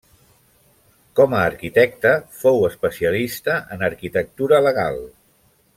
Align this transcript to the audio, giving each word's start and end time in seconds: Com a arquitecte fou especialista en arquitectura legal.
Com 1.19 1.35
a 1.35 1.41
arquitecte 1.49 2.15
fou 2.39 2.65
especialista 2.71 3.59
en 3.77 3.87
arquitectura 3.91 4.67
legal. 4.71 4.99